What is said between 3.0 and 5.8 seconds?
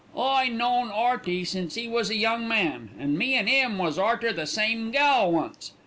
me an' 'im was arter the same gal once.